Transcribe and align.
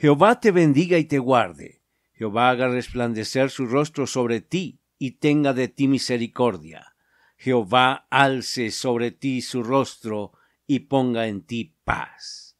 Jehová 0.00 0.40
te 0.40 0.50
bendiga 0.50 0.96
y 0.96 1.04
te 1.04 1.18
guarde. 1.18 1.82
Jehová 2.14 2.48
haga 2.48 2.68
resplandecer 2.68 3.50
su 3.50 3.66
rostro 3.66 4.06
sobre 4.06 4.40
ti 4.40 4.80
y 4.98 5.18
tenga 5.18 5.52
de 5.52 5.68
ti 5.68 5.88
misericordia. 5.88 6.96
Jehová 7.36 8.06
alce 8.08 8.70
sobre 8.70 9.10
ti 9.10 9.42
su 9.42 9.62
rostro 9.62 10.32
y 10.66 10.78
ponga 10.78 11.26
en 11.26 11.42
ti 11.42 11.76
paz. 11.84 12.56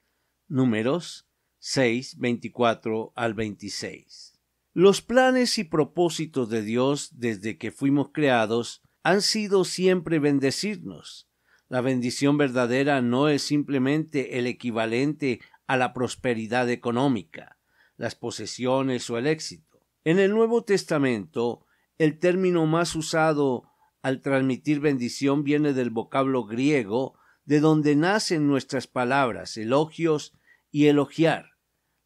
Números 0.48 1.30
6, 1.60 2.18
24 2.18 3.14
al 3.16 3.32
26. 3.32 4.38
Los 4.74 5.00
planes 5.00 5.56
y 5.56 5.64
propósitos 5.64 6.50
de 6.50 6.60
Dios 6.60 7.08
desde 7.20 7.56
que 7.56 7.70
fuimos 7.70 8.10
creados 8.12 8.82
han 9.02 9.22
sido 9.22 9.64
siempre 9.64 10.18
bendecirnos. 10.18 11.30
La 11.70 11.80
bendición 11.80 12.36
verdadera 12.36 13.00
no 13.00 13.28
es 13.28 13.40
simplemente 13.42 14.38
el 14.38 14.46
equivalente 14.46 15.40
a 15.70 15.76
la 15.76 15.92
prosperidad 15.92 16.68
económica, 16.68 17.56
las 17.96 18.16
posesiones 18.16 19.08
o 19.08 19.18
el 19.18 19.28
éxito. 19.28 19.86
En 20.02 20.18
el 20.18 20.32
Nuevo 20.32 20.64
Testamento, 20.64 21.64
el 21.96 22.18
término 22.18 22.66
más 22.66 22.96
usado 22.96 23.70
al 24.02 24.20
transmitir 24.20 24.80
bendición 24.80 25.44
viene 25.44 25.72
del 25.72 25.90
vocablo 25.90 26.44
griego 26.44 27.16
de 27.44 27.60
donde 27.60 27.94
nacen 27.94 28.48
nuestras 28.48 28.88
palabras 28.88 29.56
elogios 29.56 30.36
y 30.72 30.86
elogiar. 30.86 31.52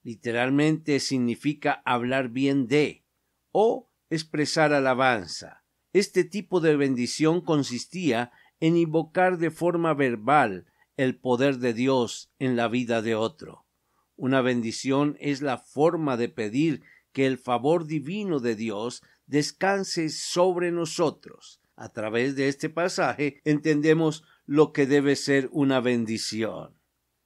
Literalmente 0.03 1.01
significa 1.01 1.81
hablar 1.87 2.28
bien 2.28 2.67
de 2.67 3.06
o 3.51 3.91
expresar 4.11 4.75
alabanza. 4.75 5.65
Este 5.95 6.25
tipo 6.25 6.61
de 6.61 6.77
bendición 6.77 7.41
consistía 7.41 8.31
en 8.61 8.77
invocar 8.77 9.39
de 9.39 9.51
forma 9.51 9.95
verbal 9.95 10.67
el 10.97 11.17
poder 11.17 11.59
de 11.59 11.75
Dios 11.75 12.31
en 12.39 12.56
la 12.56 12.69
vida 12.69 13.03
de 13.03 13.14
otro. 13.14 13.64
Una 14.17 14.41
bendición 14.41 15.17
es 15.20 15.42
la 15.42 15.59
forma 15.59 16.17
de 16.17 16.28
pedir 16.28 16.83
que 17.12 17.27
el 17.27 17.39
favor 17.39 17.87
divino 17.87 18.41
de 18.41 18.55
Dios 18.55 19.03
descanse 19.27 20.09
sobre 20.09 20.70
nosotros. 20.70 21.61
A 21.77 21.92
través 21.92 22.37
de 22.37 22.48
este 22.48 22.69
pasaje 22.69 23.41
entendemos 23.45 24.25
lo 24.47 24.72
que 24.72 24.87
debe 24.87 25.17
ser 25.17 25.48
una 25.50 25.81
bendición. 25.81 26.75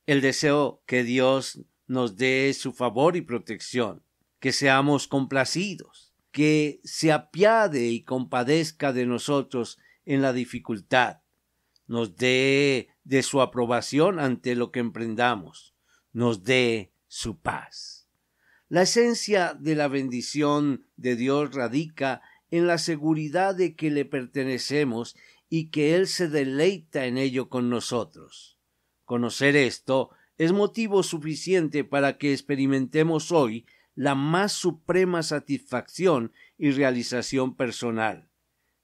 El 0.06 0.20
deseo 0.20 0.82
que 0.86 1.04
Dios 1.04 1.60
nos 1.86 2.16
dé 2.16 2.54
su 2.54 2.72
favor 2.72 3.16
y 3.16 3.22
protección, 3.22 4.02
que 4.40 4.52
seamos 4.52 5.08
complacidos, 5.08 6.14
que 6.30 6.80
se 6.84 7.12
apiade 7.12 7.88
y 7.88 8.04
compadezca 8.04 8.92
de 8.92 9.04
nosotros 9.04 9.78
en 10.06 10.22
la 10.22 10.32
dificultad, 10.32 11.18
nos 11.88 12.16
dé 12.16 12.88
de 13.02 13.22
su 13.22 13.40
aprobación 13.40 14.20
ante 14.20 14.54
lo 14.54 14.70
que 14.70 14.78
emprendamos, 14.78 15.74
nos 16.12 16.44
dé 16.44 16.92
su 17.08 17.38
paz. 17.38 18.06
La 18.68 18.82
esencia 18.82 19.54
de 19.58 19.74
la 19.74 19.88
bendición 19.88 20.86
de 20.96 21.16
Dios 21.16 21.54
radica 21.54 22.20
en 22.50 22.66
la 22.66 22.78
seguridad 22.78 23.54
de 23.54 23.74
que 23.74 23.90
le 23.90 24.04
pertenecemos 24.04 25.16
y 25.48 25.70
que 25.70 25.94
Él 25.94 26.06
se 26.06 26.28
deleita 26.28 27.06
en 27.06 27.16
ello 27.16 27.48
con 27.48 27.70
nosotros. 27.70 28.58
Conocer 29.04 29.56
esto 29.56 30.10
es 30.36 30.52
motivo 30.52 31.02
suficiente 31.02 31.82
para 31.82 32.18
que 32.18 32.32
experimentemos 32.32 33.32
hoy 33.32 33.66
la 33.94 34.14
más 34.14 34.52
suprema 34.52 35.22
satisfacción 35.22 36.32
y 36.58 36.70
realización 36.70 37.56
personal. 37.56 38.28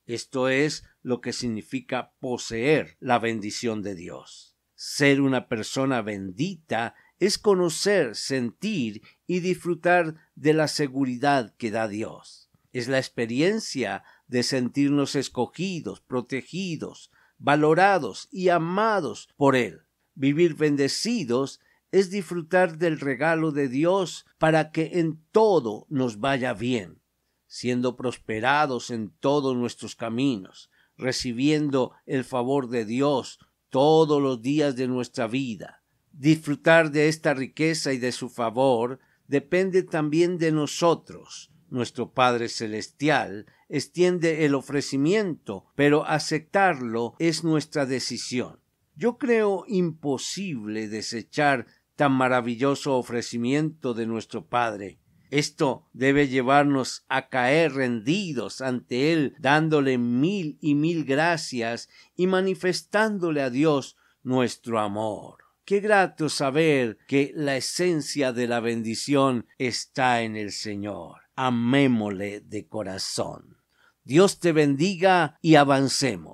Esto 0.07 0.49
es 0.49 0.85
lo 1.05 1.21
que 1.21 1.33
significa 1.33 2.15
poseer 2.19 2.97
la 2.99 3.21
bendición 3.21 3.83
de 3.83 3.95
Dios. 3.95 4.57
Ser 4.75 5.21
una 5.21 5.49
persona 5.49 6.03
bendita 6.03 6.95
es 7.21 7.39
conocer, 7.39 8.17
sentir 8.17 9.03
y 9.27 9.41
disfrutar 9.41 10.17
de 10.35 10.55
la 10.55 10.67
seguridad 10.67 11.55
que 11.57 11.71
da 11.71 11.89
Dios. 11.89 12.51
Es 12.73 12.89
la 12.89 12.99
experiencia 12.99 14.03
de 14.27 14.43
sentirnos 14.43 15.15
escogidos, 15.15 16.01
protegidos, 16.01 17.11
valorados 17.39 18.27
y 18.33 18.49
amados 18.49 19.29
por 19.37 19.57
Él. 19.57 19.83
Vivir 20.15 20.55
bendecidos 20.55 21.61
es 21.93 22.11
disfrutar 22.11 22.79
del 22.79 22.99
regalo 22.99 23.53
de 23.53 23.69
Dios 23.69 24.25
para 24.39 24.71
que 24.71 24.99
en 24.99 25.23
todo 25.33 25.87
nos 25.91 26.19
vaya 26.19 26.55
bien, 26.55 27.03
siendo 27.47 27.95
prosperados 27.95 28.91
en 28.91 29.11
todos 29.11 29.55
nuestros 29.55 29.95
caminos, 29.95 30.71
recibiendo 30.97 31.93
el 32.07 32.25
favor 32.25 32.69
de 32.69 32.85
Dios 32.85 33.39
todos 33.71 34.23
los 34.23 34.41
días 34.41 34.77
de 34.77 34.89
nuestra 34.89 35.27
vida. 35.27 35.83
Disfrutar 36.13 36.93
de 36.93 37.09
esta 37.09 37.35
riqueza 37.35 37.93
y 37.93 37.99
de 37.99 38.13
su 38.13 38.29
favor 38.29 39.01
depende 39.27 39.83
también 39.83 40.39
de 40.39 40.53
nosotros. 40.53 41.51
Nuestro 41.71 42.13
Padre 42.13 42.49
Celestial 42.49 43.47
extiende 43.69 44.45
el 44.45 44.55
ofrecimiento, 44.55 45.67
pero 45.75 46.07
aceptarlo 46.07 47.15
es 47.19 47.43
nuestra 47.43 47.85
decisión. 47.85 48.61
Yo 48.95 49.19
creo 49.19 49.65
imposible 49.67 50.89
desechar 50.89 51.67
tan 51.97 52.13
maravilloso 52.13 52.97
ofrecimiento 52.97 53.93
de 53.95 54.07
nuestro 54.07 54.47
Padre. 54.47 55.01
Esto 55.31 55.87
debe 55.93 56.29
llevarnos 56.29 57.05
a 57.09 57.29
caer 57.29 57.75
rendidos 57.75 58.61
ante 58.61 59.13
Él, 59.13 59.35
dándole 59.39 59.99
mil 59.99 60.59
y 60.61 60.75
mil 60.75 61.05
gracias 61.05 61.89
y 62.17 62.27
manifestándole 62.27 63.43
a 63.43 63.51
Dios 63.51 63.97
nuestro 64.23 64.81
amor. 64.81 65.39
Qué 65.65 65.81
grato 65.81 66.29
saber 66.29 66.99
que 67.09 67.33
la 67.35 67.57
esencia 67.57 68.33
de 68.33 68.47
la 68.47 68.61
bendición 68.61 69.47
está 69.57 70.23
en 70.23 70.37
el 70.37 70.53
Señor. 70.53 71.23
Amémosle 71.37 72.41
de 72.41 72.67
corazón. 72.67 73.57
Dios 74.05 74.39
te 74.39 74.53
bendiga 74.53 75.39
y 75.41 75.55
avancemos. 75.55 76.34